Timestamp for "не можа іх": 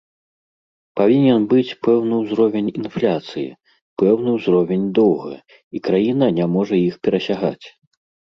6.39-6.95